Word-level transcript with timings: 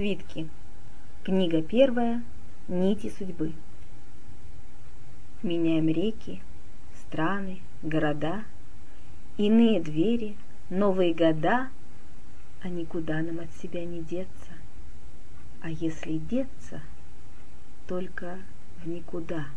Свитки. 0.00 0.48
Книга 1.24 1.60
первая. 1.60 2.24
Нити 2.68 3.12
судьбы. 3.18 3.52
Меняем 5.42 5.88
реки, 5.88 6.40
страны, 7.02 7.60
города, 7.82 8.44
Иные 9.36 9.78
двери, 9.78 10.36
новые 10.70 11.12
года, 11.12 11.68
А 12.62 12.68
никуда 12.70 13.20
нам 13.20 13.40
от 13.40 13.52
себя 13.56 13.84
не 13.84 14.00
деться. 14.00 14.52
А 15.60 15.68
если 15.68 16.16
деться, 16.16 16.80
только 17.86 18.38
в 18.82 18.88
никуда. 18.88 19.48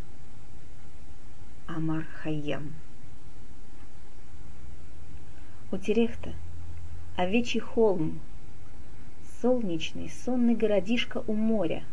Амар 1.67 2.03
Хайям. 2.21 2.73
У 5.71 5.77
Терехта 5.77 6.33
овечий 7.15 7.61
холм— 7.61 8.19
солнечный, 9.43 10.09
сонный 10.09 10.55
городишко 10.55 11.21
у 11.27 11.33
моря. 11.33 11.83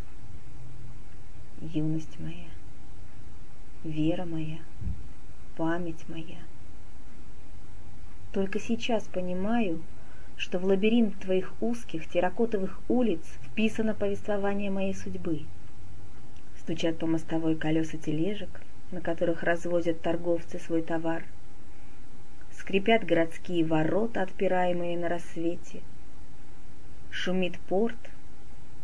Юность 1.61 2.21
моя, 2.21 2.47
вера 3.83 4.25
моя, 4.25 4.59
память 5.57 6.09
моя. 6.09 6.39
Только 8.33 8.61
сейчас 8.61 9.03
понимаю, 9.09 9.83
что 10.37 10.61
в 10.61 10.65
лабиринт 10.65 11.19
твоих 11.19 11.53
узких 11.61 12.09
терракотовых 12.09 12.81
улиц 12.89 13.23
вписано 13.43 13.95
повествование 13.95 14.71
моей 14.71 14.95
судьбы. 14.95 15.41
Стучат 16.61 16.99
по 16.99 17.07
мостовой 17.09 17.57
колеса 17.57 17.99
тележек, 17.99 18.61
на 18.93 19.01
которых 19.01 19.43
развозят 19.43 20.01
торговцы 20.03 20.61
свой 20.61 20.83
товар. 20.83 21.25
Скрипят 22.53 23.05
городские 23.05 23.65
ворота, 23.65 24.23
отпираемые 24.23 24.97
на 24.97 25.09
рассвете— 25.09 25.81
Шумит 27.11 27.59
порт, 27.61 27.99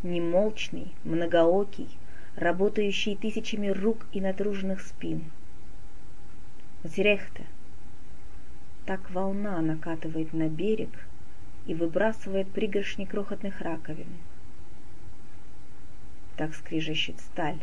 немолчный, 0.03 0.93
многоокий, 1.03 1.89
работающий 2.35 3.15
тысячами 3.15 3.69
рук 3.69 4.05
и 4.11 4.21
натруженных 4.21 4.81
спин. 4.81 5.23
Зрехта. 6.83 7.43
Так 8.85 9.09
волна 9.11 9.59
накатывает 9.61 10.33
на 10.33 10.47
берег 10.47 11.07
и 11.65 11.73
выбрасывает 11.73 12.49
пригоршни 12.51 13.05
крохотных 13.05 13.59
раковин. 13.61 14.07
Так 16.37 16.53
скрежещет 16.53 17.19
сталь, 17.19 17.59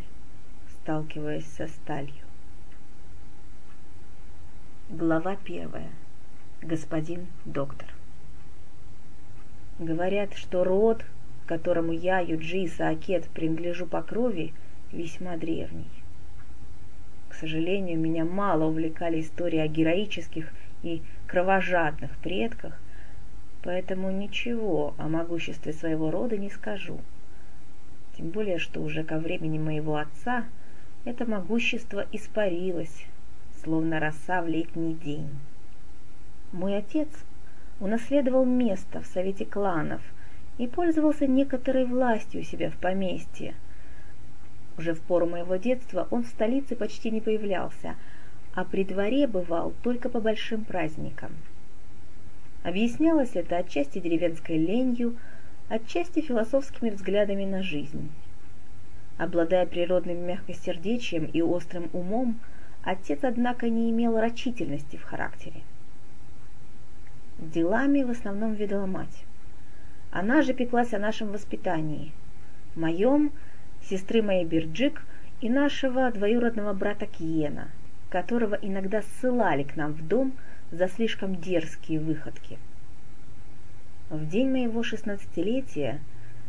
сталкиваясь 0.69 1.47
со 1.47 1.67
сталью. 1.67 2.25
Глава 4.89 5.35
первая. 5.37 5.89
Господин 6.61 7.25
доктор. 7.45 7.94
Говорят, 9.79 10.33
что 10.35 10.63
род, 10.63 11.03
которому 11.47 11.91
я, 11.91 12.19
Юджи 12.19 12.65
Саакет, 12.67 13.27
принадлежу 13.27 13.85
по 13.85 14.01
крови, 14.01 14.53
весьма 14.93 15.35
древний. 15.35 15.89
К 17.27 17.33
сожалению, 17.33 17.99
меня 17.99 18.23
мало 18.23 18.63
увлекали 18.63 19.19
истории 19.19 19.59
о 19.59 19.67
героических 19.67 20.53
и 20.81 21.01
кровожадных 21.27 22.17
предках, 22.19 22.79
поэтому 23.63 24.11
ничего 24.11 24.93
о 24.97 25.09
могуществе 25.09 25.73
своего 25.73 26.09
рода 26.09 26.37
не 26.37 26.49
скажу. 26.49 27.01
Тем 28.17 28.29
более, 28.29 28.59
что 28.59 28.81
уже 28.81 29.03
ко 29.03 29.17
времени 29.17 29.59
моего 29.59 29.97
отца 29.97 30.45
это 31.03 31.25
могущество 31.25 32.05
испарилось, 32.13 33.05
словно 33.61 33.99
роса 33.99 34.41
в 34.41 34.47
летний 34.47 34.93
день. 34.93 35.29
Мой 36.53 36.77
отец 36.77 37.09
унаследовал 37.79 38.45
место 38.45 39.01
в 39.01 39.05
Совете 39.05 39.45
кланов 39.45 40.01
и 40.57 40.67
пользовался 40.67 41.27
некоторой 41.27 41.85
властью 41.85 42.41
у 42.41 42.43
себя 42.43 42.69
в 42.69 42.77
поместье. 42.77 43.53
Уже 44.77 44.93
в 44.93 45.01
пору 45.01 45.25
моего 45.25 45.55
детства 45.55 46.07
он 46.11 46.23
в 46.23 46.27
столице 46.27 46.75
почти 46.75 47.11
не 47.11 47.21
появлялся, 47.21 47.95
а 48.53 48.63
при 48.63 48.83
дворе 48.83 49.27
бывал 49.27 49.73
только 49.83 50.09
по 50.09 50.19
большим 50.19 50.63
праздникам. 50.63 51.31
Объяснялось 52.63 53.35
это 53.35 53.57
отчасти 53.57 53.99
деревенской 53.99 54.57
ленью, 54.57 55.17
отчасти 55.69 56.21
философскими 56.21 56.89
взглядами 56.89 57.45
на 57.45 57.61
жизнь. 57.61 58.09
Обладая 59.17 59.65
природным 59.65 60.25
мягкосердечием 60.25 61.25
и 61.25 61.41
острым 61.41 61.89
умом, 61.93 62.39
отец, 62.83 63.19
однако, 63.21 63.69
не 63.69 63.91
имел 63.91 64.19
рачительности 64.19 64.97
в 64.97 65.03
характере. 65.03 65.61
Делами 67.37 68.03
в 68.03 68.11
основном 68.11 68.53
ведала 68.53 68.85
мать. 68.85 69.25
Она 70.09 70.41
же 70.41 70.53
пеклась 70.53 70.93
о 70.93 70.99
нашем 70.99 71.33
воспитании, 71.33 72.13
моем, 72.75 73.33
сестры 73.83 74.21
моей 74.21 74.45
Бирджик 74.45 75.03
и 75.41 75.49
нашего 75.49 76.09
двоюродного 76.11 76.71
брата 76.71 77.05
Киена, 77.05 77.67
которого 78.09 78.55
иногда 78.55 79.01
ссылали 79.01 79.63
к 79.63 79.75
нам 79.75 79.91
в 79.91 80.07
дом 80.07 80.31
за 80.71 80.87
слишком 80.87 81.35
дерзкие 81.35 81.99
выходки. 81.99 82.57
В 84.09 84.25
день 84.29 84.49
моего 84.49 84.81
шестнадцатилетия 84.81 85.99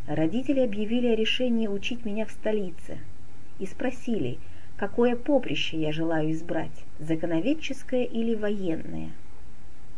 родители 0.07 0.61
объявили 0.61 1.09
о 1.09 1.17
решении 1.17 1.67
учить 1.67 2.05
меня 2.05 2.27
в 2.27 2.31
столице 2.31 2.99
и 3.59 3.67
спросили, 3.67 4.39
какое 4.77 5.17
поприще 5.17 5.81
я 5.81 5.91
желаю 5.91 6.31
избрать, 6.31 6.85
законоведческое 7.01 8.05
или 8.05 8.37
военное– 8.37 9.11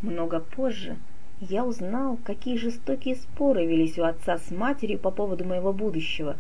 много 0.03 0.41
позже 0.41 0.97
я 1.41 1.65
узнал, 1.65 2.19
какие 2.25 2.57
жестокие 2.57 3.15
споры 3.15 3.65
велись 3.65 3.99
у 3.99 4.05
отца 4.05 4.39
с 4.39 4.51
матерью 4.51 4.99
по 4.99 5.11
поводу 5.11 5.45
моего 5.45 5.73
будущего. 5.73 6.37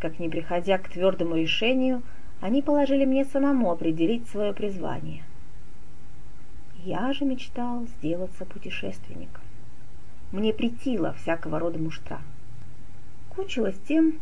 Как 0.00 0.18
не 0.18 0.28
приходя 0.28 0.78
к 0.78 0.88
твердому 0.88 1.36
решению, 1.36 2.02
они 2.40 2.62
положили 2.62 3.04
мне 3.04 3.24
самому 3.24 3.70
определить 3.70 4.28
свое 4.28 4.52
призвание. 4.52 5.24
Я 6.84 7.12
же 7.12 7.24
мечтал 7.24 7.86
сделаться 7.98 8.44
путешественником. 8.44 9.42
Мне 10.30 10.52
притило 10.52 11.14
всякого 11.14 11.58
рода 11.58 11.78
муштра. 11.78 12.20
Кончилось 13.34 13.78
тем, 13.88 14.18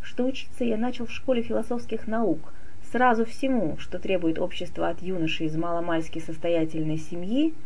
что 0.00 0.24
учиться 0.24 0.64
я 0.64 0.76
начал 0.76 1.06
в 1.06 1.12
школе 1.12 1.42
философских 1.42 2.06
наук, 2.06 2.52
сразу 2.92 3.24
всему, 3.24 3.76
что 3.78 3.98
требует 3.98 4.38
общество 4.38 4.88
от 4.88 5.02
юноши 5.02 5.44
из 5.44 5.56
маломальски 5.56 6.20
состоятельной 6.20 6.98
семьи– 6.98 7.52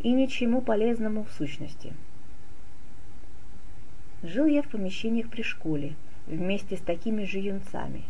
и 0.00 0.12
ничему 0.12 0.60
полезному 0.60 1.24
в 1.24 1.32
сущности. 1.32 1.92
Жил 4.22 4.46
я 4.46 4.62
в 4.62 4.68
помещениях 4.68 5.28
при 5.28 5.42
школе, 5.42 5.94
вместе 6.26 6.76
с 6.76 6.80
такими 6.80 7.24
же 7.24 7.38
юнцами. 7.38 8.02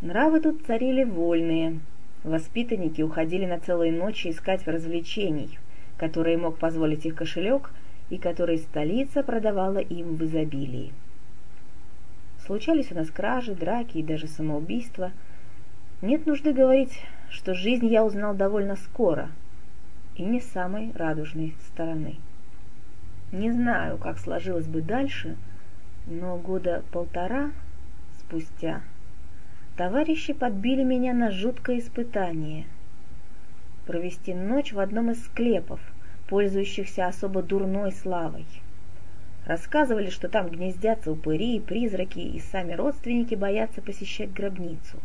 Нравы 0.00 0.40
тут 0.40 0.64
царили 0.66 1.04
вольные, 1.04 1.80
воспитанники 2.22 3.02
уходили 3.02 3.46
на 3.46 3.58
целые 3.58 3.92
ночи 3.92 4.28
искать 4.28 4.66
развлечений, 4.66 5.58
которые 5.96 6.38
мог 6.38 6.58
позволить 6.58 7.04
их 7.04 7.16
кошелек 7.16 7.70
и 8.10 8.16
которые 8.16 8.58
столица 8.58 9.22
продавала 9.22 9.78
им 9.78 10.16
в 10.16 10.24
изобилии. 10.24 10.92
Случались 12.46 12.92
у 12.92 12.94
нас 12.94 13.10
кражи, 13.10 13.54
драки 13.54 13.98
и 13.98 14.02
даже 14.02 14.26
самоубийства. 14.26 15.12
Нет 16.00 16.26
нужды 16.26 16.52
говорить, 16.52 17.02
что 17.28 17.54
жизнь 17.54 17.86
я 17.86 18.04
узнал 18.04 18.34
довольно 18.34 18.76
скоро– 18.76 19.30
и 20.18 20.22
не 20.22 20.40
самой 20.40 20.92
радужной 20.94 21.54
стороны. 21.68 22.16
Не 23.32 23.50
знаю, 23.52 23.96
как 23.96 24.18
сложилось 24.18 24.66
бы 24.66 24.82
дальше, 24.82 25.36
но 26.06 26.36
года 26.36 26.82
полтора 26.92 27.52
спустя 28.18 28.82
товарищи 29.76 30.32
подбили 30.32 30.82
меня 30.82 31.14
на 31.14 31.30
жуткое 31.30 31.78
испытание. 31.78 32.66
Провести 33.86 34.34
ночь 34.34 34.72
в 34.72 34.80
одном 34.80 35.12
из 35.12 35.24
склепов, 35.24 35.80
пользующихся 36.28 37.06
особо 37.06 37.42
дурной 37.42 37.92
славой. 37.92 38.44
Рассказывали, 39.46 40.10
что 40.10 40.28
там 40.28 40.48
гнездятся 40.48 41.12
упыри 41.12 41.56
и 41.56 41.60
призраки, 41.60 42.18
и 42.18 42.40
сами 42.40 42.72
родственники 42.72 43.34
боятся 43.36 43.80
посещать 43.80 44.32
гробницу. 44.32 44.98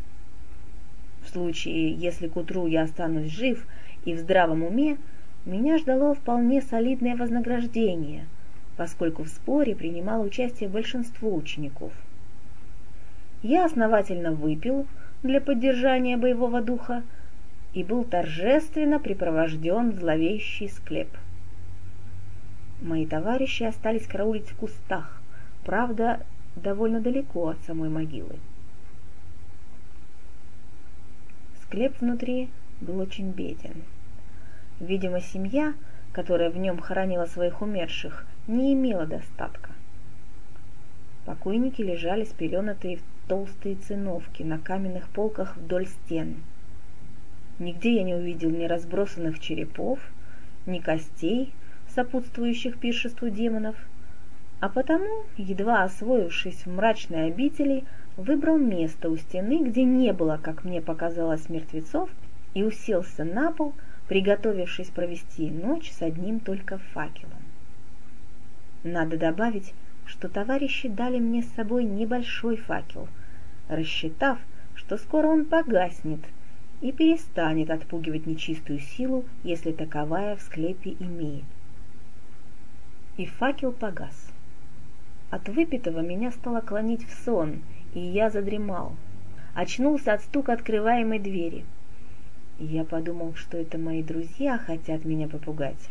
В 1.26 1.30
случае, 1.30 1.94
если 1.94 2.28
к 2.28 2.36
утру 2.38 2.68
я 2.68 2.84
останусь 2.84 3.32
жив– 3.32 3.66
и 4.06 4.14
в 4.14 4.20
здравом 4.20 4.64
уме, 4.64 4.98
меня 5.46 5.78
ждало 5.78 6.16
вполне 6.16 6.62
солидное 6.62 7.16
вознаграждение, 7.16 8.26
поскольку 8.78 9.24
в 9.24 9.30
споре 9.30 9.76
принимало 9.76 10.24
участие 10.24 10.70
большинство 10.70 11.34
учеников. 11.34 11.94
Я 13.42 13.66
основательно 13.66 14.32
выпил 14.32 14.88
для 15.22 15.42
поддержания 15.42 16.18
боевого 16.18 16.62
духа 16.62 17.04
и 17.74 17.84
был 17.84 18.04
торжественно 18.04 19.00
припровожден 19.00 19.92
в 19.92 20.00
зловещий 20.00 20.70
склеп. 20.70 21.10
Мои 22.82 23.06
товарищи 23.06 23.64
остались 23.64 24.08
караулить 24.08 24.50
в 24.50 24.56
кустах, 24.58 25.22
правда, 25.66 26.20
довольно 26.56 27.00
далеко 27.00 27.50
от 27.50 27.58
самой 27.66 27.90
могилы. 27.90 28.36
Склеп 31.74 32.02
внутри 32.02 32.50
был 32.82 33.00
очень 33.00 33.32
беден. 33.32 33.82
Видимо, 34.80 35.20
семья, 35.22 35.74
которая 36.12 36.52
в 36.52 36.58
нем 36.58 36.78
хоронила 36.78 37.26
своих 37.26 37.64
умерших, 37.64 38.28
не 38.46 38.74
имела 38.74 39.08
достатка. 39.08 39.72
По 41.26 41.32
покойники 41.34 41.82
лежали 41.82 42.26
спеленатые 42.26 42.98
в 42.98 43.02
толстые 43.28 43.74
циновки 43.74 44.44
на 44.44 44.60
каменных 44.60 45.10
полках 45.10 45.58
вдоль 45.58 45.88
стен. 45.88 46.44
Нигде 47.58 47.96
я 47.96 48.04
не 48.04 48.14
увидел 48.14 48.52
ни 48.52 48.66
разбросанных 48.66 49.40
черепов, 49.40 49.98
ни 50.68 50.78
костей, 50.78 51.54
сопутствующих 51.96 52.78
пиршеству 52.78 53.32
демонов, 53.32 53.76
а 54.60 54.70
потому, 54.70 55.24
едва 55.38 55.82
освоившись 55.82 56.68
в 56.68 56.72
мрачной 56.72 57.30
обители, 57.30 57.84
выбрал 58.18 58.58
место 58.58 59.10
у 59.10 59.18
стены, 59.18 59.64
где 59.64 59.84
не 59.84 60.14
было, 60.14 60.40
как 60.42 60.64
мне 60.64 60.82
показалось, 60.82 61.50
мертвецов, 61.50 62.10
и 62.54 62.64
уселся 62.64 63.24
на 63.24 63.52
пол, 63.52 63.74
приготовившись 64.08 64.90
провести 64.90 65.50
ночь 65.50 65.92
с 65.92 66.02
одним 66.02 66.40
только 66.40 66.78
факелом. 66.78 67.42
Надо 68.84 69.18
добавить, 69.18 69.74
что 70.06 70.28
товарищи 70.28 70.90
дали 70.90 71.20
мне 71.20 71.42
с 71.42 71.50
собой 71.54 71.86
небольшой 71.86 72.58
факел, 72.58 73.08
рассчитав, 73.70 74.38
что 74.76 74.98
скоро 74.98 75.28
он 75.28 75.46
погаснет 75.46 76.20
и 76.82 76.92
перестанет 76.92 77.70
отпугивать 77.70 78.28
нечистую 78.28 78.80
силу, 78.80 79.24
если 79.44 79.72
таковая 79.72 80.36
в 80.36 80.42
склепе 80.42 80.96
имеет. 81.00 81.46
И 83.16 83.26
факел 83.26 83.72
погас. 83.72 84.28
От 85.30 85.48
выпитого 85.48 86.02
меня 86.02 86.32
стало 86.32 86.60
клонить 86.62 87.08
в 87.08 87.24
сон, 87.24 87.62
и 87.94 88.00
я 88.00 88.30
задремал. 88.30 88.96
Очнулся 89.54 90.14
от 90.14 90.22
стука 90.22 90.54
открываемой 90.54 91.20
двери. 91.20 91.66
Я 92.60 92.84
подумал, 92.84 93.36
что 93.36 93.58
это 93.58 93.78
мои 93.78 94.04
друзья 94.04 94.58
хотят 94.58 95.06
меня 95.06 95.28
попугать. 95.28 95.90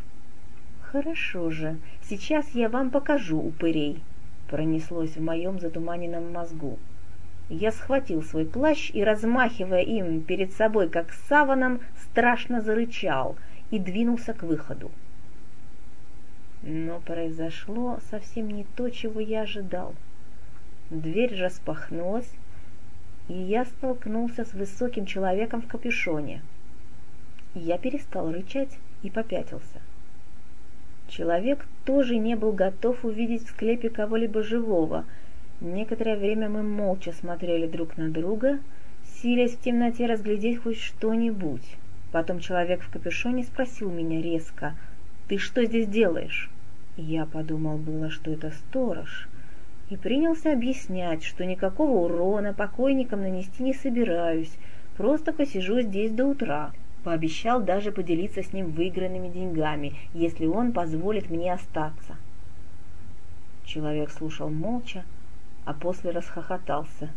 «Хорошо 0.81 1.51
же, 1.51 1.79
сейчас 2.03 2.51
я 2.55 2.69
вам 2.69 2.91
покажу 2.91 3.39
упырей»,— 3.39 4.03
пронеслось 4.51 5.17
в 5.17 5.23
моем 5.23 5.59
затуманенном 5.59 6.33
мозгу. 6.33 6.79
Я 7.49 7.73
схватил 7.73 8.23
свой 8.23 8.45
плащ 8.45 8.91
и, 8.93 9.03
размахивая 9.03 9.83
им 9.83 10.21
перед 10.23 10.53
собой, 10.53 10.89
как 10.89 11.13
саваном, 11.13 11.81
страшно 12.03 12.61
зарычал 12.61 13.37
и 13.71 13.79
двинулся 13.79 14.33
к 14.33 14.43
выходу. 14.43 14.91
Но 16.63 17.01
произошло 17.01 17.99
совсем 18.11 18.51
не 18.51 18.65
то, 18.77 18.89
чего 18.91 19.19
я 19.19 19.43
ожидал. 19.43 19.95
Дверь 20.93 21.35
распахнулась, 21.41 22.31
и 23.31 23.33
я 23.33 23.65
столкнулся 23.65 24.45
с 24.45 24.53
высоким 24.53 25.07
человеком 25.07 25.63
в 25.63 25.67
капюшоне. 25.67 26.43
Я 27.55 27.79
перестал 27.79 28.31
рычать 28.31 28.77
и 29.03 29.09
попятился. 29.09 29.81
Человек 31.09 31.65
тоже 31.87 32.19
не 32.19 32.37
был 32.37 32.53
готов 32.53 33.07
увидеть 33.07 33.47
в 33.47 33.49
склепе 33.49 33.89
кого-либо 33.89 34.43
живого. 34.43 35.07
Некоторое 35.63 36.15
время 36.15 36.51
мы 36.51 36.63
молча 36.63 37.13
смотрели 37.13 37.67
друг 37.67 37.97
на 37.97 38.11
друга, 38.11 38.59
силясь 39.07 39.55
в 39.55 39.63
темноте 39.63 40.05
разглядеть 40.05 40.63
хоть 40.63 40.79
что-нибудь. 40.79 41.79
Потом 42.13 42.39
человек 42.39 42.83
в 42.83 42.91
капюшоне 42.91 43.45
спросил 43.45 43.91
меня 43.91 44.21
резко, 44.21 44.75
«Ты 45.27 45.39
что 45.39 45.65
здесь 45.65 45.89
делаешь?» 45.89 46.51
Я 46.99 47.25
подумал 47.25 47.79
было, 47.79 48.11
что 48.11 48.31
это 48.31 48.51
сторож, 48.51 49.31
и 49.93 49.97
принялся 49.99 50.55
объяснять, 50.55 51.23
что 51.23 51.45
никакого 51.45 52.07
урона 52.07 52.55
покойникам 52.55 53.21
нанести 53.21 53.63
не 53.63 53.75
собираюсь, 53.75 54.51
просто 54.97 55.35
посижу 55.35 55.83
здесь 55.83 56.11
до 56.11 56.25
утра. 56.25 56.73
Пообещал 57.05 57.61
даже 57.61 57.93
поделиться 57.93 58.43
с 58.43 58.55
ним 58.55 58.71
выигранными 58.71 59.29
деньгами, 59.29 59.93
если 60.15 60.47
он 60.47 60.73
позволит 60.73 61.29
мне 61.29 61.53
остаться. 61.53 62.17
Человек 63.67 64.11
слушал 64.11 64.49
молча, 64.49 65.05
а 65.67 65.75
после 65.75 66.11
расхохотался. 66.11 67.11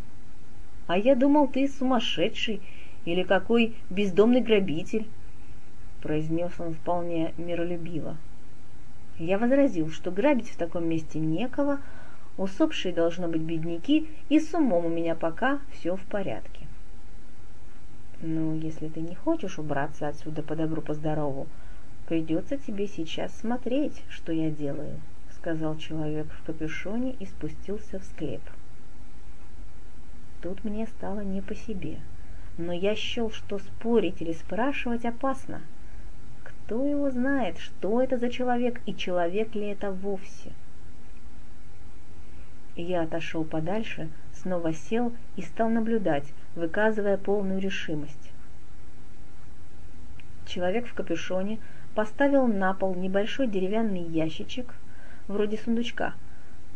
«А 0.86 0.98
я 0.98 1.16
думал, 1.16 1.48
ты 1.48 1.68
сумасшедший 1.68 2.60
или 3.06 3.22
какой 3.22 3.74
бездомный 3.88 4.42
грабитель», 4.42 5.06
произнес 6.02 6.52
он 6.58 6.74
вполне 6.74 7.32
миролюбиво. 7.38 8.18
Я 9.18 9.38
возразил, 9.38 9.90
что 9.90 10.10
грабить 10.10 10.50
в 10.50 10.56
таком 10.56 10.86
месте 10.86 11.18
некого, 11.18 11.78
усопшие 12.36 12.94
должно 12.94 13.28
быть 13.28 13.42
бедняки, 13.42 14.08
и 14.28 14.40
с 14.40 14.52
умом 14.54 14.86
у 14.86 14.88
меня 14.88 15.14
пока 15.14 15.60
все 15.72 15.96
в 15.96 16.02
порядке. 16.02 16.66
Ну, 18.20 18.54
если 18.54 18.88
ты 18.88 19.00
не 19.00 19.14
хочешь 19.14 19.58
убраться 19.58 20.08
отсюда 20.08 20.42
по 20.42 20.56
добру, 20.56 20.80
по 20.80 20.94
здорову, 20.94 21.46
придется 22.08 22.56
тебе 22.56 22.86
сейчас 22.86 23.34
смотреть, 23.36 24.02
что 24.08 24.32
я 24.32 24.50
делаю, 24.50 25.00
сказал 25.30 25.76
человек 25.76 26.26
в 26.32 26.44
капюшоне 26.44 27.12
и 27.20 27.26
спустился 27.26 27.98
в 27.98 28.04
склеп. 28.04 28.42
Тут 30.42 30.64
мне 30.64 30.86
стало 30.86 31.20
не 31.20 31.40
по 31.40 31.54
себе, 31.54 31.98
но 32.58 32.72
я 32.72 32.94
счел, 32.94 33.30
что 33.30 33.58
спорить 33.58 34.22
или 34.22 34.32
спрашивать 34.32 35.04
опасно. 35.04 35.60
Кто 36.42 36.86
его 36.86 37.10
знает, 37.10 37.58
что 37.58 38.00
это 38.00 38.16
за 38.18 38.28
человек 38.28 38.80
и 38.86 38.94
человек 38.94 39.54
ли 39.54 39.66
это 39.66 39.92
вовсе? 39.92 40.52
Я 42.76 43.02
отошел 43.02 43.42
подальше, 43.42 44.10
снова 44.34 44.74
сел 44.74 45.12
и 45.36 45.42
стал 45.42 45.70
наблюдать, 45.70 46.32
выказывая 46.54 47.16
полную 47.16 47.58
решимость. 47.58 48.30
Человек 50.46 50.86
в 50.86 50.92
капюшоне 50.92 51.58
поставил 51.94 52.46
на 52.46 52.74
пол 52.74 52.94
небольшой 52.94 53.46
деревянный 53.48 54.02
ящичек, 54.02 54.74
вроде 55.26 55.56
сундучка, 55.56 56.14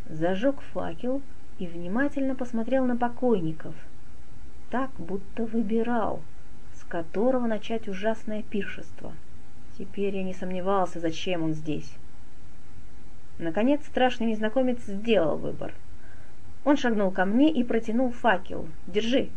зажег 0.09 0.59
факел 0.73 1.21
и 1.59 1.67
внимательно 1.67 2.33
посмотрел 2.33 2.85
на 2.85 2.97
покойников, 2.97 3.75
так 4.71 4.89
будто 4.97 5.45
выбирал, 5.45 6.21
с 6.73 6.83
которого 6.83 7.45
начать 7.45 7.87
ужасное 7.87 8.41
пиршество. 8.41 9.13
Теперь 9.77 10.15
я 10.15 10.23
не 10.23 10.33
сомневался, 10.33 10.99
зачем 10.99 11.43
он 11.43 11.53
здесь. 11.53 11.93
Наконец 13.37 13.85
страшный 13.85 14.27
незнакомец 14.27 14.79
сделал 14.85 15.37
выбор. 15.37 15.73
Он 16.63 16.77
шагнул 16.77 17.11
ко 17.11 17.25
мне 17.25 17.51
и 17.51 17.63
протянул 17.63 18.11
факел. 18.11 18.67
«Держи!» 18.87 19.29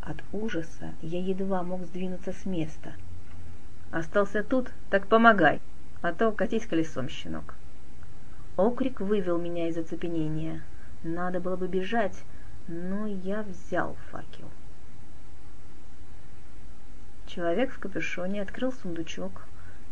От 0.00 0.22
ужаса 0.32 0.94
я 1.02 1.20
едва 1.20 1.62
мог 1.62 1.84
сдвинуться 1.84 2.32
с 2.32 2.46
места. 2.46 2.94
Остался 3.90 4.42
тут, 4.42 4.70
так 4.88 5.08
помогай, 5.08 5.60
а 6.00 6.12
то 6.12 6.32
катись 6.32 6.66
колесом, 6.66 7.08
щенок. 7.08 7.54
Окрик 8.56 9.00
вывел 9.00 9.38
меня 9.38 9.68
из 9.68 9.76
оцепенения. 9.76 10.62
Надо 11.02 11.40
было 11.40 11.56
бы 11.56 11.68
бежать, 11.68 12.24
но 12.68 13.06
я 13.06 13.42
взял 13.42 13.96
факел. 14.10 14.48
Человек 17.26 17.72
в 17.72 17.78
капюшоне 17.78 18.40
открыл 18.40 18.72
сундучок, 18.72 19.42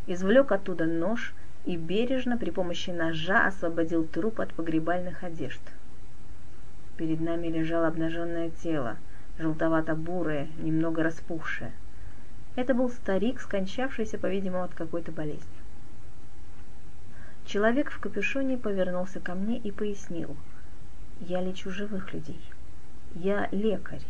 извлек 0.07 0.53
оттуда 0.53 0.87
нож 0.87 1.35
и 1.67 1.77
бережно 1.77 2.39
при 2.39 2.51
помощи 2.51 2.91
ножа 2.91 3.47
освободил 3.47 4.07
труп 4.07 4.41
от 4.41 4.55
погребальных 4.55 5.25
одежд. 5.25 5.61
Перед 6.97 7.21
нами 7.21 7.49
лежало 7.49 7.89
обнаженное 7.89 8.51
тело— 8.51 8.99
желтовато-бурое, 9.39 10.49
немного 10.59 11.03
распухшее. 11.03 11.73
Это 12.55 12.73
был 12.73 12.89
старик, 12.89 13.41
скончавшийся, 13.41 14.17
по-видимому, 14.17 14.63
от 14.63 14.75
какой-то 14.75 15.11
болезни. 15.11 15.43
Человек 17.45 17.91
в 17.91 17.99
капюшоне 17.99 18.57
повернулся 18.57 19.19
ко 19.19 19.35
мне 19.35 19.59
и 19.59 19.73
пояснил. 19.73 20.37
«Я 21.21 21.41
лечу 21.41 21.71
живых 21.71 22.15
людей. 22.15 22.41
Я 23.15 23.49
лекарь. 23.51 24.03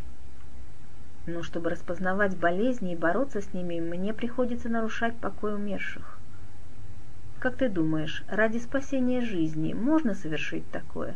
Но 1.26 1.42
чтобы 1.42 1.70
распознавать 1.70 2.36
болезни 2.36 2.92
и 2.92 2.96
бороться 2.96 3.40
с 3.40 3.54
ними, 3.54 3.80
мне 3.80 4.12
приходится 4.12 4.68
нарушать 4.68 5.16
покой 5.16 5.54
умерших. 5.54 6.18
Как 7.38 7.56
ты 7.56 7.70
думаешь, 7.70 8.24
ради 8.28 8.58
спасения 8.58 9.22
жизни 9.22 9.72
можно 9.72 10.14
совершить 10.14 10.70
такое?» 10.70 11.14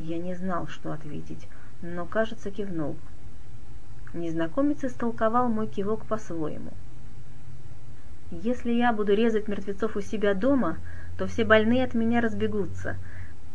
Я 0.00 0.18
не 0.18 0.34
знал, 0.34 0.66
что 0.66 0.92
ответить 0.92 1.46
но, 1.82 2.04
кажется, 2.04 2.50
кивнул. 2.50 2.96
Незнакомец 4.12 4.84
истолковал 4.84 5.48
мой 5.48 5.66
кивок 5.66 6.04
по-своему. 6.04 6.72
«Если 8.30 8.72
я 8.72 8.92
буду 8.92 9.14
резать 9.14 9.48
мертвецов 9.48 9.96
у 9.96 10.00
себя 10.00 10.34
дома, 10.34 10.78
то 11.18 11.26
все 11.26 11.44
больные 11.44 11.84
от 11.84 11.94
меня 11.94 12.20
разбегутся. 12.20 12.96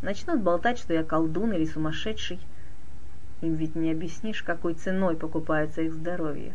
Начнут 0.02 0.40
болтать, 0.40 0.78
что 0.78 0.92
я 0.92 1.02
колдун 1.02 1.52
или 1.52 1.64
сумасшедший. 1.64 2.38
Им 3.40 3.54
ведь 3.54 3.74
не 3.74 3.90
объяснишь, 3.90 4.42
какой 4.42 4.74
ценой 4.74 5.16
покупается 5.16 5.82
их 5.82 5.94
здоровье. 5.94 6.54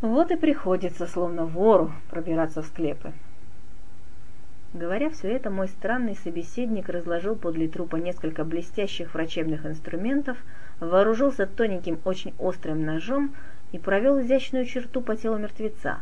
Вот 0.00 0.30
и 0.30 0.36
приходится, 0.36 1.06
словно 1.06 1.46
вору, 1.46 1.92
пробираться 2.10 2.62
в 2.62 2.66
склепы. 2.66 3.12
Говоря 4.72 5.10
все 5.10 5.32
это, 5.32 5.50
мой 5.50 5.66
странный 5.66 6.14
собеседник 6.14 6.88
разложил 6.88 7.34
подле 7.34 7.66
трупа 7.66 7.96
несколько 7.96 8.44
блестящих 8.44 9.14
врачебных 9.14 9.66
инструментов, 9.66 10.38
вооружился 10.78 11.46
тоненьким, 11.46 11.98
очень 12.04 12.34
острым 12.38 12.84
ножом 12.84 13.34
и 13.72 13.78
провел 13.78 14.20
изящную 14.20 14.66
черту 14.66 15.00
по 15.00 15.16
телу 15.16 15.38
мертвеца. 15.38 15.98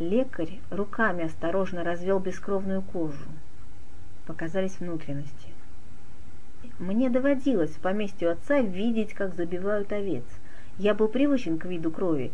Лекарь 0.00 0.58
руками 0.70 1.24
осторожно 1.24 1.84
развел 1.84 2.18
бескровную 2.18 2.82
кожу. 2.82 3.28
Показались 4.26 4.80
внутренности. 4.80 5.48
Мне 6.80 7.08
доводилось 7.08 7.70
в 7.70 7.78
поместью 7.78 8.32
отца 8.32 8.60
видеть, 8.60 9.14
как 9.14 9.36
забивают 9.36 9.92
овец. 9.92 10.24
Я 10.76 10.92
был 10.92 11.06
привычен 11.06 11.56
к 11.56 11.64
виду 11.64 11.92
крови, 11.92 12.32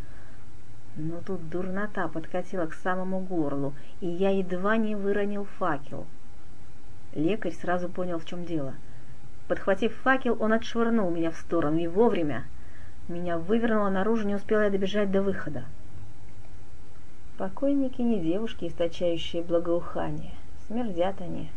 но 0.96 1.20
тут 1.20 1.48
дурнота 1.48 2.08
подкатила 2.08 2.66
к 2.66 2.74
самому 2.74 3.20
горлу, 3.20 3.74
и 4.00 4.06
я 4.06 4.30
едва 4.30 4.76
не 4.76 4.94
выронил 4.94 5.44
факел. 5.44 6.06
Лекарь 7.14 7.52
сразу 7.52 7.88
понял, 7.88 8.18
в 8.18 8.26
чем 8.26 8.44
дело. 8.44 8.74
Подхватив 9.48 9.94
факел, 9.96 10.36
он 10.40 10.52
отшвырнул 10.52 11.10
меня 11.10 11.30
в 11.30 11.36
сторону, 11.36 11.78
и 11.78 11.86
вовремя. 11.86 12.44
Меня 13.08 13.38
вывернуло 13.38 13.90
наружу, 13.90 14.26
не 14.26 14.34
успела 14.34 14.62
я 14.62 14.70
добежать 14.70 15.10
до 15.10 15.22
выхода. 15.22 15.64
Покойники 17.36 18.00
не 18.00 18.20
девушки, 18.20 18.66
источающие 18.66 19.42
благоухание. 19.42 20.32
Смердят 20.66 21.20
они. 21.20 21.50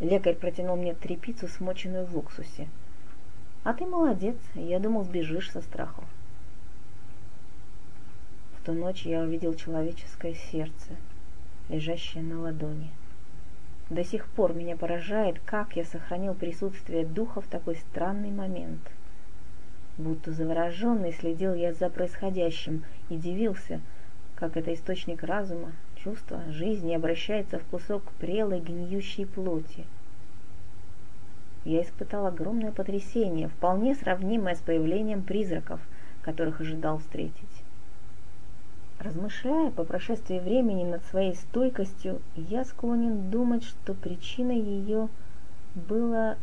Лекарь 0.00 0.34
протянул 0.34 0.76
мне 0.76 0.94
трепицу, 0.94 1.48
смоченную 1.48 2.04
в 2.06 2.16
уксусе. 2.16 2.68
А 3.62 3.72
ты 3.72 3.86
молодец, 3.86 4.36
я 4.54 4.80
думал, 4.80 5.04
сбежишь 5.04 5.50
со 5.50 5.60
страху. 5.60 6.04
Ту 8.64 8.72
ночь 8.72 9.04
я 9.04 9.20
увидел 9.20 9.52
человеческое 9.52 10.32
сердце, 10.32 10.96
лежащее 11.68 12.22
на 12.22 12.40
ладони. 12.40 12.90
До 13.90 14.02
сих 14.02 14.26
пор 14.26 14.54
меня 14.54 14.74
поражает, 14.74 15.38
как 15.44 15.76
я 15.76 15.84
сохранил 15.84 16.32
присутствие 16.32 17.04
духа 17.04 17.42
в 17.42 17.46
такой 17.46 17.76
странный 17.76 18.30
момент. 18.30 18.80
Будто 19.98 20.32
завороженный 20.32 21.12
следил 21.12 21.52
я 21.52 21.74
за 21.74 21.90
происходящим 21.90 22.84
и 23.10 23.16
дивился, 23.16 23.82
как 24.34 24.56
это 24.56 24.72
источник 24.72 25.22
разума, 25.22 25.72
чувства, 25.96 26.40
жизни 26.48 26.94
обращается 26.94 27.58
в 27.58 27.64
кусок 27.64 28.12
прелой 28.12 28.60
гниющей 28.60 29.26
плоти. 29.26 29.84
Я 31.66 31.82
испытал 31.82 32.24
огромное 32.24 32.72
потрясение, 32.72 33.48
вполне 33.48 33.94
сравнимое 33.94 34.54
с 34.54 34.60
появлением 34.60 35.22
призраков, 35.22 35.80
которых 36.22 36.62
ожидал 36.62 36.96
встретить. 36.96 37.63
Размышляя 39.04 39.70
по 39.70 39.84
прошествии 39.84 40.38
времени 40.38 40.84
над 40.84 41.04
своей 41.04 41.36
стойкостью, 41.36 42.20
я 42.36 42.64
склонен 42.64 43.30
думать, 43.30 43.62
что 43.62 43.94
причиной 43.94 44.58
ее 44.58 45.08
было 45.74 46.36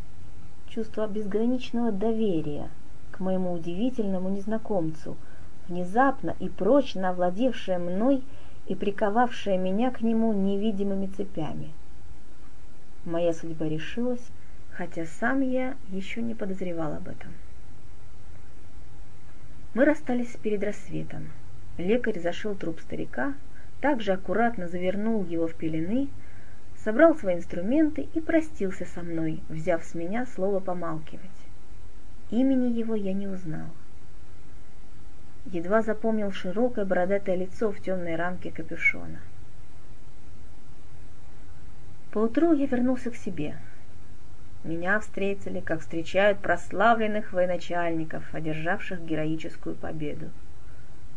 чувство 0.70 1.08
безграничного 1.08 1.92
доверия 1.92 2.70
к 3.12 3.20
моему 3.20 3.52
удивительному 3.52 4.30
незнакомцу, 4.30 5.18
внезапно 5.68 6.36
и 6.40 6.48
прочно 6.48 7.10
овладевшее 7.10 7.78
мной– 7.78 8.24
и 8.68 8.76
приковавшая 8.76 9.58
меня 9.58 9.92
к 9.92 10.02
нему 10.02 10.34
невидимыми 10.34 11.08
цепями. 11.08 11.74
Моя 13.04 13.34
судьба 13.34 13.68
решилась, 13.68 14.26
хотя 14.72 15.06
сам 15.06 15.42
я 15.42 15.76
еще 15.90 16.22
не 16.22 16.36
подозревал 16.36 16.94
об 16.94 17.08
этом. 17.08 17.34
Мы 19.74 19.86
расстались 19.86 20.38
перед 20.42 20.64
рассветом. 20.64 21.30
Лекарь 21.82 22.20
зашил 22.20 22.56
труп 22.56 22.80
старика, 22.80 23.34
также 23.82 24.14
аккуратно 24.14 24.68
завернул 24.68 25.26
его 25.26 25.48
в 25.48 25.56
пелены, 25.56 26.08
собрал 26.84 27.16
свои 27.16 27.36
инструменты 27.36 28.08
и 28.14 28.22
простился 28.22 28.86
со 28.86 29.02
мной, 29.02 29.42
взяв 29.50 29.84
с 29.84 29.94
меня 29.96 30.26
слово 30.26 30.60
помалкивать. 30.60 31.30
Имени 32.30 32.72
его 32.78 32.96
я 32.96 33.14
не 33.14 33.28
узнал 33.28 33.68
едва 35.46 35.82
запомнил 35.82 36.32
широкое 36.32 36.86
бородатое 36.86 37.36
лицо 37.36 37.72
в 37.72 37.82
темной 37.82 38.16
рамке 38.16 38.52
капюшона. 38.52 39.20
Поутру 42.12 42.54
я 42.54 42.68
вернулся 42.68 43.10
к 43.10 43.16
себе. 43.16 43.56
Меня 44.64 45.00
встретили, 45.00 45.60
как 45.60 45.80
встречают 45.80 46.40
прославленных 46.40 47.34
военачальников, 47.34 48.34
одержавших 48.34 49.02
героическую 49.02 49.76
победу. 49.76 50.30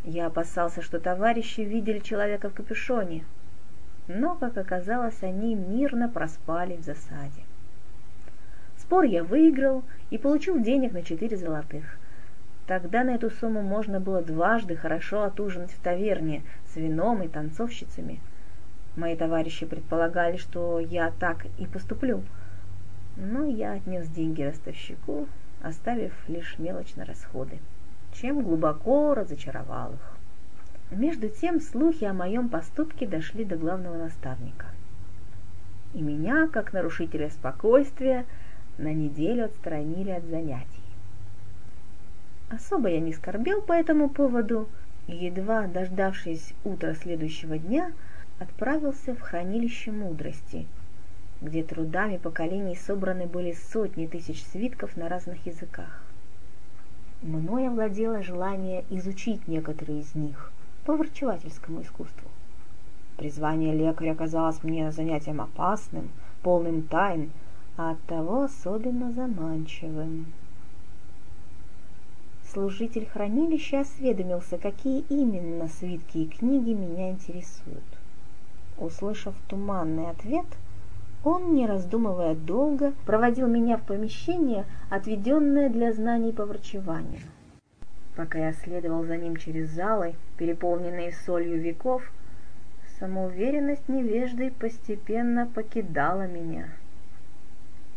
Я 0.04 0.26
опасался, 0.26 0.82
что 0.82 1.00
товарищи 1.00 1.62
видели 1.62 1.98
человека 1.98 2.50
в 2.50 2.54
капюшоне, 2.54 3.24
но, 4.06 4.34
как 4.34 4.58
оказалось, 4.58 5.22
они 5.22 5.54
мирно 5.54 6.10
проспали 6.10 6.76
в 6.76 6.82
засаде. 6.82 7.42
Спор 8.76 9.04
я 9.04 9.24
выиграл 9.24 9.82
и 10.10 10.18
получил 10.18 10.60
денег 10.60 10.92
на 10.92 11.02
четыре 11.02 11.38
золотых. 11.38 11.96
Тогда 12.66 13.02
на 13.02 13.14
эту 13.14 13.30
сумму 13.30 13.62
можно 13.62 13.98
было 13.98 14.20
дважды 14.20 14.76
хорошо 14.76 15.22
отужинать 15.22 15.72
в 15.72 15.80
таверне 15.80 16.42
с 16.66 16.76
вином 16.76 17.22
и 17.22 17.28
танцовщицами. 17.28 18.20
Мои 18.96 19.16
товарищи 19.16 19.64
предполагали, 19.64 20.36
что 20.36 20.80
я 20.80 21.12
так 21.18 21.46
и 21.58 21.66
поступлю, 21.66 22.22
но 23.16 23.46
я 23.46 23.72
отнес 23.72 24.06
деньги 24.08 24.42
ростовщику, 24.42 25.28
оставив 25.62 26.12
лишь 26.28 26.58
мелочные 26.58 27.06
расходы, 27.06 27.58
чем 28.20 28.42
глубоко 28.42 29.14
разочаровал 29.14 29.92
их. 29.92 30.14
Между 30.90 31.28
тем 31.28 31.60
слухи 31.60 32.04
о 32.04 32.12
моем 32.12 32.48
поступке 32.48 33.06
дошли 33.06 33.44
до 33.44 33.56
главного 33.56 33.96
наставника. 33.96 34.66
И 35.94 36.02
меня, 36.02 36.48
как 36.48 36.72
нарушителя 36.72 37.30
спокойствия, 37.30 38.24
на 38.78 38.92
неделю 38.92 39.46
отстранили 39.46 40.10
от 40.10 40.24
занятий. 40.24 40.82
Особо 42.50 42.88
я 42.88 43.00
не 43.00 43.12
скорбел 43.12 43.62
по 43.62 43.72
этому 43.72 44.08
поводу, 44.08 44.68
и, 45.06 45.16
едва 45.16 45.66
дождавшись 45.66 46.54
утра 46.64 46.94
следующего 46.94 47.58
дня, 47.58 47.92
отправился 48.38 49.14
в 49.14 49.20
хранилище 49.20 49.90
мудрости, 49.90 50.66
где 51.40 51.62
трудами 51.62 52.16
поколений 52.16 52.76
собраны 52.76 53.26
были 53.26 53.52
сотни 53.52 54.06
тысяч 54.06 54.44
свитков 54.44 54.96
на 54.96 55.08
разных 55.08 55.46
языках. 55.46 56.02
Мною 57.22 57.68
овладело 57.68 58.22
желание 58.22 58.84
изучить 58.90 59.48
некоторые 59.48 60.00
из 60.00 60.14
них 60.14 60.52
по 60.84 60.96
врачевательскому 60.96 61.82
искусству. 61.82 62.28
Призвание 63.16 63.74
лекаря 63.74 64.14
казалось 64.14 64.62
мне 64.62 64.90
занятием 64.92 65.40
опасным, 65.40 66.10
полным 66.42 66.82
тайн, 66.82 67.30
а 67.76 67.92
оттого 67.92 68.42
особенно 68.42 69.12
заманчивым 69.12 70.26
служитель 72.54 73.06
хранилища 73.06 73.80
осведомился, 73.80 74.58
какие 74.58 75.00
именно 75.08 75.68
свитки 75.68 76.18
и 76.18 76.28
книги 76.28 76.70
меня 76.70 77.10
интересуют. 77.10 77.82
Услышав 78.78 79.34
туманный 79.48 80.08
ответ, 80.08 80.46
он, 81.24 81.54
не 81.54 81.66
раздумывая 81.66 82.34
долго, 82.34 82.92
проводил 83.06 83.48
меня 83.48 83.76
в 83.76 83.82
помещение, 83.82 84.64
отведенное 84.90 85.68
для 85.68 85.92
знаний 85.92 86.32
по 86.32 86.44
врачеванию. 86.44 87.20
Пока 88.14 88.38
я 88.38 88.52
следовал 88.52 89.04
за 89.04 89.16
ним 89.16 89.36
через 89.36 89.70
залы, 89.70 90.14
переполненные 90.36 91.12
солью 91.12 91.60
веков, 91.60 92.02
самоуверенность 92.98 93.88
невежды 93.88 94.52
постепенно 94.52 95.46
покидала 95.46 96.26
меня. 96.26 96.68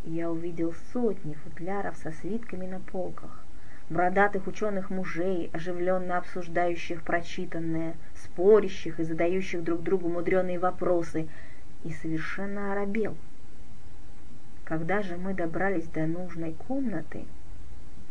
Я 0.04 0.30
увидел 0.30 0.74
сотни 0.92 1.34
футляров 1.34 1.96
со 1.96 2.10
свитками 2.10 2.66
на 2.66 2.80
полках 2.80 3.44
бородатых 3.90 4.46
ученых 4.46 4.90
мужей, 4.90 5.50
оживленно 5.52 6.18
обсуждающих 6.18 7.02
прочитанное, 7.02 7.94
спорящих 8.14 9.00
и 9.00 9.04
задающих 9.04 9.62
друг 9.64 9.82
другу 9.82 10.08
мудреные 10.08 10.58
вопросы, 10.58 11.28
и 11.84 11.92
совершенно 11.92 12.72
оробел. 12.72 13.16
Когда 14.64 15.02
же 15.02 15.16
мы 15.16 15.34
добрались 15.34 15.86
до 15.88 16.06
нужной 16.06 16.52
комнаты, 16.52 17.24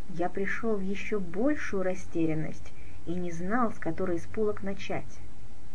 я 0.10 0.30
пришел 0.30 0.76
в 0.76 0.82
еще 0.82 1.20
большую 1.20 1.84
растерянность 1.84 2.74
и 3.06 3.14
не 3.14 3.32
знал, 3.32 3.72
с 3.74 3.80
которой 3.80 4.18
из 4.18 4.26
полок 4.26 4.64
начать. 4.64 5.20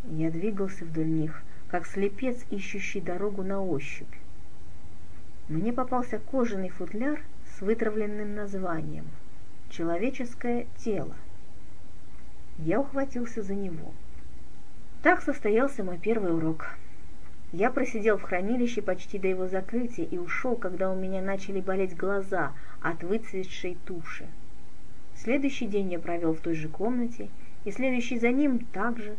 Я 0.05 0.31
двигался 0.31 0.85
вдоль 0.85 1.09
них, 1.09 1.43
как 1.69 1.87
слепец, 1.87 2.45
ищущий 2.51 3.01
дорогу 3.01 3.43
на 3.43 3.63
ощупь. 3.63 4.15
Мне 5.49 5.73
попался 5.73 6.19
кожаный 6.19 6.71
футляр 6.71 7.21
с 7.57 7.61
вытравленным 7.61 8.35
названием— 8.35 9.07
человеческое 9.73 10.67
тело. 10.77 11.15
Я 12.59 12.81
ухватился 12.81 13.43
за 13.43 13.55
него. 13.55 13.93
Так 15.03 15.23
состоялся 15.23 15.83
мой 15.83 15.99
первый 15.99 16.35
урок. 16.35 16.77
Я 17.53 17.71
просидел 17.71 18.19
в 18.19 18.23
хранилище 18.23 18.83
почти 18.83 19.19
до 19.19 19.29
его 19.29 19.47
закрытия 19.47 20.05
и 20.05 20.19
ушел, 20.19 20.57
когда 20.57 20.91
у 20.91 20.97
меня 20.97 21.21
начали 21.21 21.61
болеть 21.61 21.97
глаза 21.97 22.53
от 22.81 23.03
выцветшей 23.03 23.77
туши. 23.85 24.27
Следующий 25.15 25.67
день 25.67 25.93
я 25.93 25.99
провел 25.99 26.33
в 26.33 26.41
той 26.41 26.55
же 26.55 26.69
комнате, 26.69 27.29
и 27.65 27.71
следующий 27.71 28.19
за 28.19 28.31
ним 28.31 28.61
также. 28.73 29.17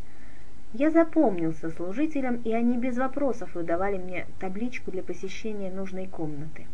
Я 0.74 0.90
запомнился 0.90 1.70
служителям, 1.70 2.38
и 2.38 2.52
они 2.52 2.78
без 2.78 2.98
вопросов 2.98 3.54
выдавали 3.54 3.98
мне 3.98 4.26
табличку 4.40 4.92
для 4.92 5.04
посещения 5.04 5.72
нужной 5.72 6.08
комнаты 6.08 6.66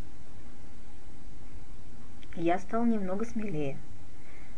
я 2.39 2.57
стал 2.59 2.85
немного 2.85 3.25
смелее. 3.25 3.77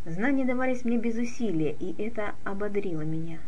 Знания 0.05 0.46
давались 0.46 0.86
мне 0.86 0.98
без 0.98 1.15
усилия, 1.15 1.72
и 1.72 2.00
это 2.01 2.36
ободрило 2.43 3.01
меня. 3.01 3.39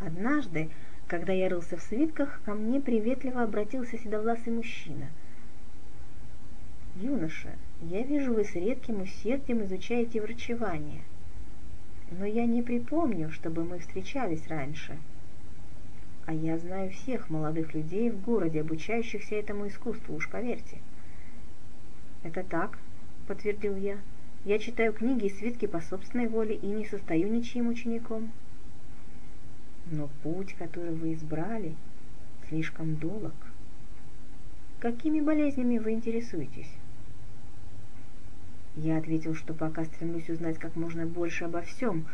Однажды, 0.00 0.68
когда 1.08 1.32
я 1.32 1.48
рылся 1.48 1.78
в 1.78 1.82
свитках, 1.82 2.40
ко 2.44 2.52
мне 2.52 2.80
приветливо 2.80 3.42
обратился 3.42 3.98
седовласый 3.98 4.52
мужчина. 4.52 5.08
«Юноша, 6.96 7.48
я 7.80 8.02
вижу, 8.02 8.34
вы 8.34 8.44
с 8.44 8.54
редким 8.54 9.00
усердием 9.00 9.64
изучаете 9.64 10.20
врачевание, 10.20 11.00
но 12.10 12.26
я 12.26 12.44
не 12.44 12.62
припомню, 12.62 13.30
чтобы 13.30 13.64
мы 13.64 13.78
встречались 13.78 14.46
раньше. 14.48 14.98
А 16.26 16.34
я 16.34 16.58
знаю 16.58 16.90
всех 16.90 17.30
молодых 17.30 17.72
людей 17.72 18.10
в 18.10 18.20
городе, 18.20 18.60
обучающихся 18.60 19.34
этому 19.36 19.68
искусству, 19.68 20.14
уж 20.14 20.28
поверьте». 20.28 20.76
«Это 22.22 22.42
так»,— 22.42 22.78
подтвердил 23.26 23.76
я. 23.76 23.96
«Я 24.44 24.58
читаю 24.58 24.92
книги 24.92 25.26
и 25.26 25.30
свитки 25.30 25.66
по 25.66 25.80
собственной 25.80 26.28
воле 26.28 26.54
и 26.54 26.66
не 26.66 26.84
состою 26.84 27.32
ничьим 27.32 27.68
учеником». 27.68 28.30
«Но 29.90 30.08
путь, 30.22 30.54
который 30.54 30.94
вы 30.94 31.14
избрали, 31.14 31.74
слишком 32.48 32.96
долг. 32.96 33.34
Какими 34.80 35.20
болезнями 35.20 35.78
вы 35.78 35.92
интересуетесь?» 35.92 36.70
Я 38.76 38.98
ответил, 38.98 39.34
что 39.34 39.54
пока 39.54 39.84
стремлюсь 39.84 40.28
узнать 40.30 40.58
как 40.58 40.76
можно 40.76 41.06
больше 41.06 41.44
обо 41.44 41.62
всем, 41.62 42.06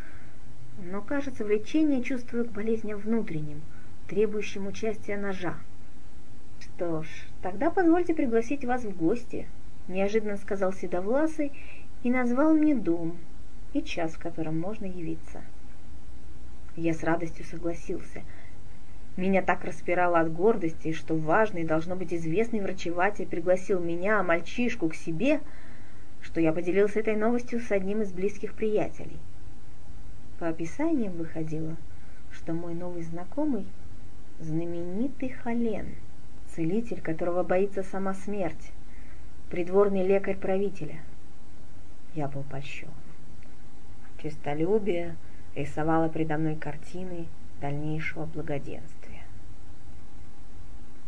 но, 0.83 1.01
кажется, 1.01 1.45
влечение 1.45 2.01
чувствую 2.01 2.45
к 2.45 2.51
болезням 2.51 2.97
внутренним, 2.97 3.61
требующим 4.07 4.67
участия 4.67 5.17
ножа. 5.17 5.57
«Что 6.59 7.03
ж, 7.03 7.07
тогда 7.41 7.69
позвольте 7.69 8.13
пригласить 8.13 8.65
вас 8.65 8.83
в 8.83 8.95
гости»,— 8.95 9.47
неожиданно 9.87 10.37
сказал 10.37 10.73
Седовласый 10.73 11.51
и 12.03 12.09
назвал 12.09 12.53
мне 12.53 12.73
дом 12.73 13.17
и 13.73 13.81
час, 13.83 14.13
в 14.13 14.19
котором 14.19 14.59
можно 14.59 14.85
явиться. 14.85 15.41
Я 16.75 16.93
с 16.93 17.03
радостью 17.03 17.45
согласился. 17.45 18.23
Меня 19.17 19.41
так 19.41 19.63
распирало 19.63 20.19
от 20.19 20.33
гордости, 20.33 20.91
что 20.91 21.15
важный, 21.15 21.63
должно 21.63 21.95
быть, 21.95 22.13
известный 22.13 22.59
врачеватель 22.59 23.25
пригласил 23.25 23.79
меня, 23.79 24.21
мальчишку, 24.23 24.89
к 24.89 24.95
себе— 24.95 25.39
что 26.25 26.41
я 26.41 26.51
поделился 26.51 26.99
этой 26.99 27.15
новостью 27.15 27.59
с 27.59 27.71
одним 27.71 28.01
из 28.01 28.11
близких 28.11 28.53
приятелей. 28.53 29.17
По 30.39 30.47
описаниям 30.47 31.13
выходило, 31.13 31.77
что 32.31 32.53
мой 32.53 32.73
новый 32.73 33.03
знакомый– 33.03 33.65
знаменитый 34.39 35.29
Хален, 35.29 35.95
целитель, 36.47 36.99
которого 36.99 37.43
боится 37.43 37.83
сама 37.83 38.15
смерть, 38.15 38.71
придворный 39.51 40.05
лекарь 40.05 40.35
правителя. 40.35 40.99
Я 42.15 42.27
был 42.27 42.43
польщен. 42.43 42.89
Честолюбие 44.21 45.15
рисовало 45.55 46.09
предо 46.09 46.37
мной 46.37 46.55
картины 46.55 47.27
дальнейшего 47.61 48.25
благоденствия. 48.25 49.23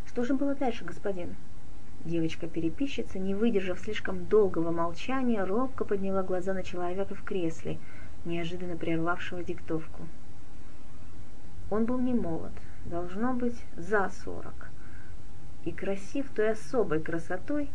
Что 0.08 0.24
же 0.24 0.34
было 0.34 0.56
дальше, 0.56 0.84
господин?– 0.84 1.36
Девочка-переписчица, 2.06 3.20
не 3.20 3.36
выдержав 3.36 3.80
слишком 3.80 4.26
долгого 4.26 4.72
молчания, 4.72 5.44
робко 5.44 5.84
подняла 5.84 6.24
глаза 6.24 6.54
на 6.54 6.64
человека 6.64 7.16
в 7.16 7.24
кресле, 7.24 7.78
неожиданно 8.24 8.78
прервавшего 8.78 9.44
диктовку. 9.44 10.04
Он 11.70 11.86
был 11.86 12.00
не 12.00 12.14
молод, 12.14 12.54
должно 12.86 13.34
быть, 13.34 13.62
за 13.76 14.10
сорок, 14.24 14.70
и 15.66 15.72
красив 15.72 16.30
той 16.30 16.52
особой 16.52 17.02
красотой, 17.02 17.68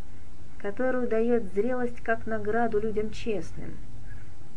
которую 0.57 1.09
дает 1.09 1.53
зрелость 1.53 2.01
как 2.01 2.27
награду 2.27 2.81
людям 2.81 3.11
честным, 3.11 3.77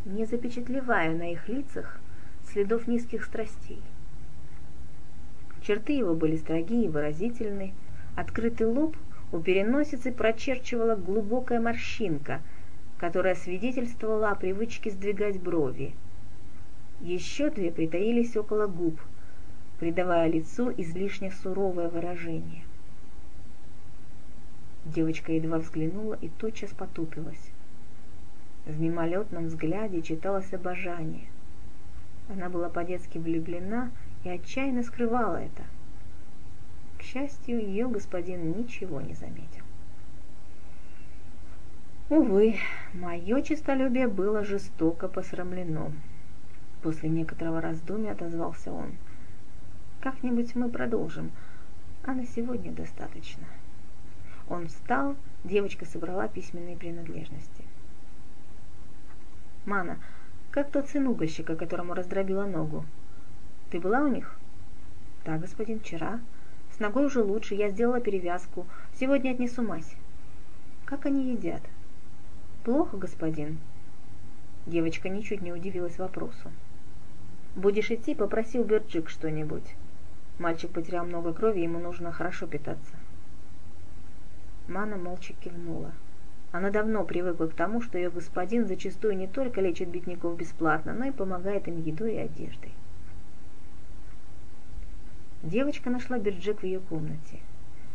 не 0.05 0.25
запечатлевая 0.25 1.13
на 1.13 1.33
их 1.33 1.49
лицах 1.49 1.99
следов 2.55 2.87
низких 2.87 3.25
страстей. 3.25 3.81
Черты 5.61 5.91
его 5.91 6.15
были 6.15 6.37
строгие 6.37 6.85
и 6.85 6.87
выразительны, 6.87 7.73
открытый 8.15 8.65
лоб 8.65 8.95
у 9.33 9.39
переносицы 9.39 10.13
прочерчивала 10.13 10.95
глубокая 10.95 11.59
морщинка, 11.59 12.39
которая 12.97 13.35
свидетельствовала 13.35 14.29
о 14.31 14.35
привычке 14.35 14.89
сдвигать 14.89 15.37
брови. 15.37 15.93
Еще 17.01 17.49
две 17.49 17.71
притаились 17.71 18.37
около 18.37 18.67
губ, 18.67 19.01
придавая 19.81 20.29
лицу 20.29 20.73
излишне 20.77 21.31
суровое 21.31 21.89
выражение. 21.89 22.63
Девочка 24.85 25.33
едва 25.33 25.57
взглянула 25.57 26.17
и 26.21 26.29
тотчас 26.29 26.69
потупилась. 26.69 27.51
В 28.65 28.79
мимолетном 28.79 29.47
взгляде 29.47 30.01
читалось 30.01 30.53
обожание. 30.53 31.27
Она 32.29 32.49
была 32.49 32.69
по-детски 32.69 33.17
влюблена 33.17 33.91
и 34.23 34.29
отчаянно 34.29 34.83
скрывала 34.83 35.37
это 35.37 35.63
счастью, 37.05 37.59
ее 37.59 37.87
господин 37.87 38.57
ничего 38.57 38.99
не 38.99 39.13
заметил. 39.13 39.63
Увы, 42.09 42.57
мое 42.93 43.41
честолюбие 43.41 44.07
было 44.07 44.43
жестоко 44.43 45.07
посрамлено. 45.07 45.91
После 46.83 47.09
некоторого 47.09 47.61
раздумья 47.61 48.11
отозвался 48.11 48.71
он. 48.71 48.95
Как-нибудь 50.01 50.55
мы 50.55 50.69
продолжим, 50.69 51.31
а 52.03 52.13
на 52.13 52.27
сегодня 52.27 52.71
достаточно. 52.71 53.45
Он 54.49 54.67
встал, 54.67 55.15
девочка 55.43 55.85
собрала 55.85 56.27
письменные 56.27 56.77
принадлежности. 56.77 57.63
«Мана, 59.65 59.97
как 60.55 60.71
тот 60.71 60.87
сын 60.87 61.05
угольщика, 61.05 61.57
которому 61.57 61.93
раздробила 61.93 62.45
ногу? 62.45 62.85
Ты 63.71 63.79
была 63.81 63.99
у 63.99 64.07
них?» 64.07 64.39
«Да, 65.25 65.37
господин, 65.37 65.81
вчера. 65.81 66.21
С 66.73 66.79
ногой 66.79 67.07
уже 67.07 67.21
лучше, 67.21 67.55
я 67.55 67.69
сделала 67.69 67.99
перевязку. 67.99 68.65
Сегодня 68.97 69.31
отнесу 69.31 69.63
мазь. 69.63 69.95
Как 70.85 71.05
они 71.05 71.33
едят? 71.33 71.61
Плохо, 72.63 72.95
господин. 72.95 73.57
Девочка 74.65 75.09
ничуть 75.09 75.41
не 75.41 75.51
удивилась 75.51 75.97
вопросу. 75.97 76.49
Будешь 77.55 77.91
идти, 77.91 78.15
попроси 78.15 78.57
у 78.57 78.63
Берджик 78.63 79.09
что-нибудь. 79.09 79.75
Мальчик 80.39 80.71
потерял 80.71 81.05
много 81.05 81.33
крови, 81.33 81.63
ему 81.63 81.79
нужно 81.79 82.13
хорошо 82.13 82.47
питаться. 82.47 82.95
Мана 84.69 84.95
молча 84.95 85.33
кивнула. 85.33 85.91
Она 86.55 86.69
давно 86.69 87.03
привыкла 87.03 87.47
к 87.47 87.53
тому, 87.53 87.81
что 87.81 87.97
ее 87.97 88.09
господин 88.09 88.65
зачастую 88.65 89.17
не 89.17 89.27
только 89.27 89.59
лечит 89.59 89.89
бедняков 89.89 90.37
бесплатно, 90.37 90.93
но 90.93 91.03
и 91.03 91.11
помогает 91.11 91.67
им 91.67 91.81
едой 91.81 92.13
и 92.13 92.19
одеждой. 92.19 92.71
Девочка 95.43 95.89
нашла 95.89 96.17
Берджик 96.17 96.61
в 96.61 96.63
ее 96.63 96.79
комнате. 96.79 97.41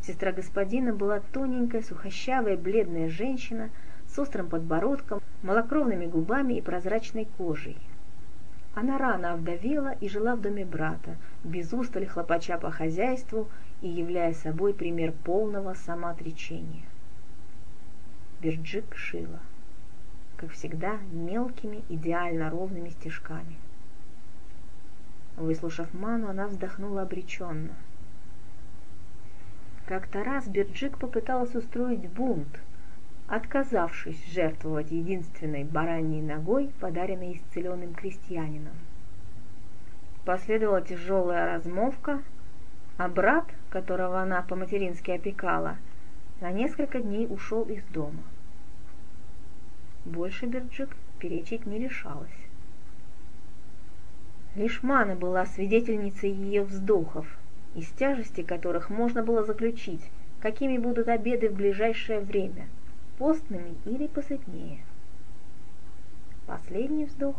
Сестра 0.02 0.32
господина 0.32 0.92
была 0.92 1.20
тоненькая, 1.32 1.80
сухощавая, 1.80 2.58
бледная 2.58 3.08
женщина 3.08 3.70
с 4.06 4.18
острым 4.18 4.50
подбородком, 4.50 5.22
малокровными 5.42 6.04
губами 6.04 6.52
и 6.52 6.60
прозрачной 6.60 7.28
кожей. 7.38 7.78
Она 8.74 8.98
рано 8.98 9.32
овдовела 9.32 9.94
и 10.02 10.08
жила 10.10 10.36
в 10.36 10.42
доме 10.42 10.66
брата, 10.66 11.16
без 11.44 11.72
устали 11.72 12.04
хлопача 12.04 12.58
по 12.58 12.70
хозяйству 12.70 13.48
и 13.80 13.88
являя 13.88 14.34
собой 14.34 14.74
пример 14.74 15.12
полного 15.24 15.72
самоотречения. 15.72 16.89
Берджик 18.40 18.94
шила, 18.96 19.40
как 20.36 20.50
всегда, 20.52 20.98
мелкими, 21.12 21.82
идеально 21.88 22.50
ровными 22.50 22.90
стежками– 22.90 23.56
Выслушав 25.40 25.94
ману, 25.94 26.28
она 26.28 26.46
вздохнула 26.48 27.02
обреченно. 27.02 27.74
Как-то 29.86 30.22
раз 30.22 30.46
Берджик 30.46 30.98
попыталась 30.98 31.54
устроить 31.54 32.08
бунт, 32.10 32.60
отказавшись 33.26 34.22
жертвовать 34.26 34.90
единственной 34.90 35.64
бараньей 35.64 36.20
ногой, 36.20 36.70
подаренной 36.78 37.36
исцеленным 37.36 37.94
крестьянином. 37.94 38.74
Последовала 40.26 40.82
тяжелая 40.82 41.54
размовка, 41.54 42.22
а 42.98 43.08
брат, 43.08 43.46
которого 43.70 44.20
она 44.20 44.42
по-матерински 44.42 45.10
опекала, 45.12 45.78
на 46.40 46.50
несколько 46.50 47.00
дней 47.00 47.26
ушел 47.28 47.64
из 47.64 47.82
дома. 47.84 48.22
Больше 50.04 50.46
Берджик 50.46 50.96
перечить 51.18 51.66
не 51.66 51.78
решалась. 51.78 52.30
Лишь 54.54 54.82
Мана 54.82 55.14
была 55.14 55.46
свидетельницей 55.46 56.30
ее 56.30 56.64
вздохов, 56.64 57.26
из 57.74 57.86
тяжести 57.90 58.42
которых 58.42 58.90
можно 58.90 59.22
было 59.22 59.44
заключить, 59.44 60.02
какими 60.40 60.78
будут 60.78 61.08
обеды 61.08 61.50
в 61.50 61.54
ближайшее 61.54 62.20
время, 62.20 62.66
постными 63.18 63.76
или 63.84 64.06
посытнее. 64.06 64.80
Последний 66.46 67.04
вздох 67.04 67.36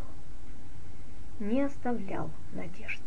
не 1.40 1.64
оставлял 1.64 2.30
надежд. 2.54 3.02